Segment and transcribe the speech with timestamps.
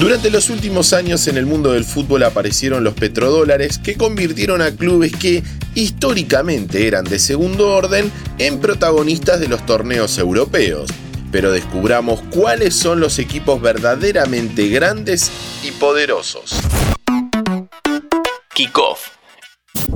[0.00, 4.70] Durante los últimos años en el mundo del fútbol aparecieron los petrodólares que convirtieron a
[4.70, 5.42] clubes que
[5.74, 10.88] históricamente eran de segundo orden en protagonistas de los torneos europeos.
[11.30, 15.30] Pero descubramos cuáles son los equipos verdaderamente grandes
[15.62, 16.54] y poderosos.
[18.54, 19.19] Kickoff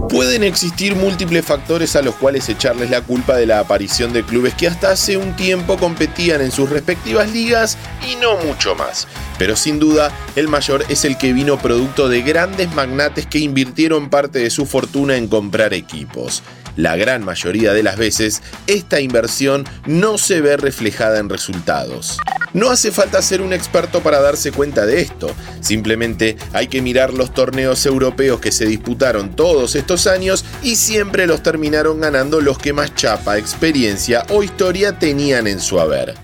[0.09, 4.55] Pueden existir múltiples factores a los cuales echarles la culpa de la aparición de clubes
[4.55, 7.77] que hasta hace un tiempo competían en sus respectivas ligas
[8.09, 9.09] y no mucho más.
[9.39, 14.11] Pero sin duda, el mayor es el que vino producto de grandes magnates que invirtieron
[14.11, 16.43] parte de su fortuna en comprar equipos.
[16.77, 22.19] La gran mayoría de las veces, esta inversión no se ve reflejada en resultados.
[22.53, 27.13] No hace falta ser un experto para darse cuenta de esto, simplemente hay que mirar
[27.13, 32.59] los torneos europeos que se disputaron todos estos años y siempre los terminaron ganando los
[32.59, 36.15] que más chapa, experiencia o historia tenían en su haber.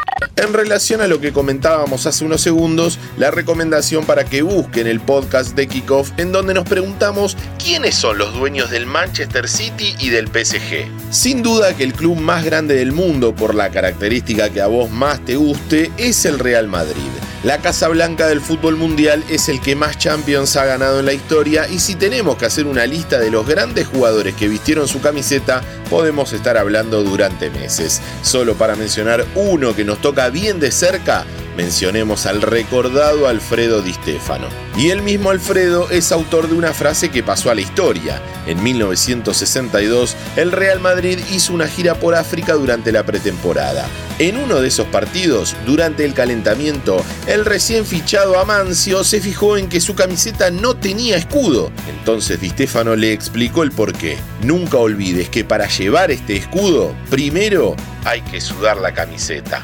[0.41, 4.99] En relación a lo que comentábamos hace unos segundos, la recomendación para que busquen el
[4.99, 10.09] podcast de Kickoff en donde nos preguntamos quiénes son los dueños del Manchester City y
[10.09, 10.87] del PSG.
[11.11, 14.91] Sin duda que el club más grande del mundo por la característica que a vos
[14.91, 17.11] más te guste es el Real Madrid.
[17.43, 21.15] La Casa Blanca del fútbol mundial es el que más Champions ha ganado en la
[21.15, 25.01] historia y si tenemos que hacer una lista de los grandes jugadores que vistieron su
[25.01, 28.03] camiseta, podemos estar hablando durante meses.
[28.21, 31.25] Solo para mencionar uno que nos toca bien de cerca,
[31.61, 34.49] mencionemos al recordado Alfredo Di Stefano.
[34.79, 38.23] Y el mismo Alfredo es autor de una frase que pasó a la historia.
[38.47, 43.87] En 1962, el Real Madrid hizo una gira por África durante la pretemporada.
[44.19, 49.69] En uno de esos partidos, durante el calentamiento, el recién fichado Amancio se fijó en
[49.69, 51.71] que su camiseta no tenía escudo.
[51.91, 54.17] Entonces Di Stefano le explicó el porqué.
[54.43, 59.63] Nunca olvides que para llevar este escudo, primero hay que sudar la camiseta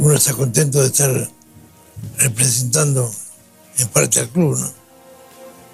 [0.00, 1.30] uno está contento de estar
[2.16, 3.12] representando
[3.78, 4.72] en parte al club, ¿no?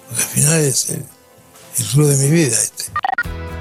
[0.08, 1.04] Porque al final es el,
[1.92, 2.84] club de mi vida este.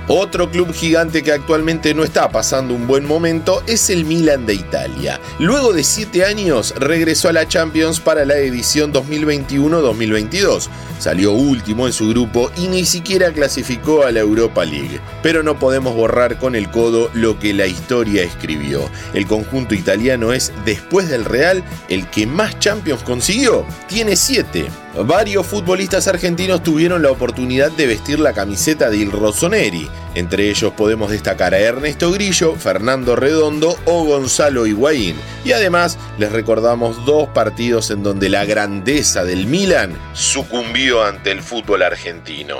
[0.08, 4.54] Otro club gigante que actualmente no está pasando un buen momento es el Milan de
[4.54, 5.20] Italia.
[5.40, 10.68] Luego de 7 años regresó a la Champions para la edición 2021-2022.
[11.00, 15.00] Salió último en su grupo y ni siquiera clasificó a la Europa League.
[15.24, 18.88] Pero no podemos borrar con el codo lo que la historia escribió.
[19.16, 23.66] El conjunto italiano es, después del Real, el que más Champions consiguió.
[23.88, 24.68] Tiene 7.
[24.98, 29.90] Varios futbolistas argentinos tuvieron la oportunidad de vestir la camiseta de Il Rossoneri.
[30.16, 35.18] Entre ellos podemos destacar a Ernesto Grillo, Fernando Redondo o Gonzalo Higuaín.
[35.44, 41.42] Y además les recordamos dos partidos en donde la grandeza del Milan sucumbió ante el
[41.42, 42.58] fútbol argentino.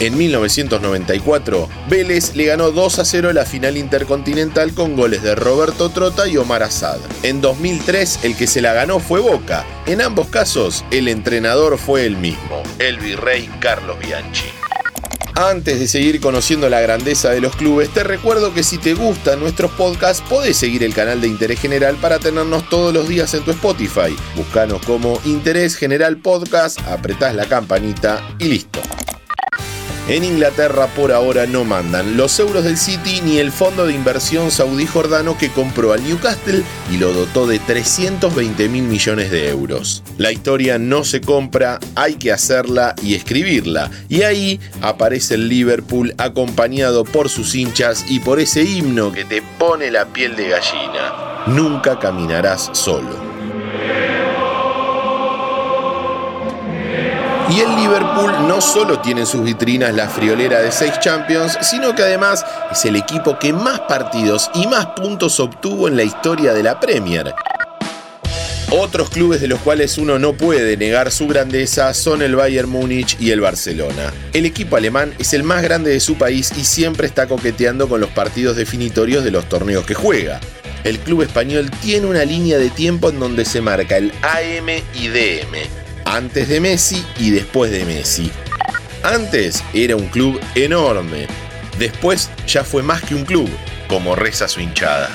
[0.00, 5.90] En 1994, Vélez le ganó 2 a 0 la final intercontinental con goles de Roberto
[5.90, 6.98] Trota y Omar Asad.
[7.22, 9.64] En 2003, el que se la ganó fue Boca.
[9.86, 14.63] En ambos casos, el entrenador fue el mismo, el virrey Carlos Bianchi.
[15.36, 19.40] Antes de seguir conociendo la grandeza de los clubes, te recuerdo que si te gustan
[19.40, 23.44] nuestros podcasts, podés seguir el canal de Interés General para tenernos todos los días en
[23.44, 24.14] tu Spotify.
[24.36, 28.80] Búscanos como Interés General Podcast, apretás la campanita y listo.
[30.06, 34.50] En Inglaterra por ahora no mandan los euros del City ni el fondo de inversión
[34.50, 40.02] saudí jordano que compró al Newcastle y lo dotó de 320 mil millones de euros.
[40.18, 43.90] La historia no se compra, hay que hacerla y escribirla.
[44.10, 49.40] Y ahí aparece el Liverpool acompañado por sus hinchas y por ese himno que te
[49.58, 51.44] pone la piel de gallina.
[51.46, 53.33] Nunca caminarás solo.
[57.54, 61.94] Y el Liverpool no solo tiene en sus vitrinas la friolera de seis Champions, sino
[61.94, 66.52] que además es el equipo que más partidos y más puntos obtuvo en la historia
[66.52, 67.32] de la Premier.
[68.72, 73.16] Otros clubes de los cuales uno no puede negar su grandeza son el Bayern Múnich
[73.20, 74.12] y el Barcelona.
[74.32, 78.00] El equipo alemán es el más grande de su país y siempre está coqueteando con
[78.00, 80.40] los partidos definitorios de los torneos que juega.
[80.82, 85.06] El club español tiene una línea de tiempo en donde se marca el AM y
[85.06, 85.83] DM,
[86.14, 88.30] antes de Messi y después de Messi.
[89.02, 91.26] Antes era un club enorme,
[91.76, 93.50] después ya fue más que un club,
[93.88, 95.10] como reza su hinchada.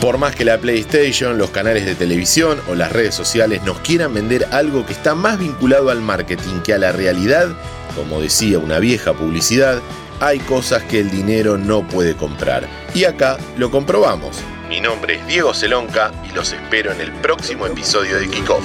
[0.00, 4.14] Por más que la PlayStation, los canales de televisión o las redes sociales nos quieran
[4.14, 7.48] vender algo que está más vinculado al marketing que a la realidad,
[7.94, 9.82] como decía una vieja publicidad,
[10.20, 12.66] hay cosas que el dinero no puede comprar.
[12.94, 14.38] Y acá lo comprobamos.
[14.70, 18.62] Mi nombre es Diego Celonca y los espero en el próximo episodio de Kickoff.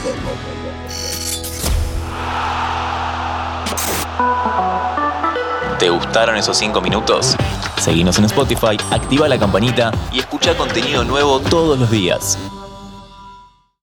[5.80, 7.36] ¿Te gustaron esos 5 minutos?
[7.80, 12.38] Seguinos en Spotify, activa la campanita y escucha contenido nuevo todos los días.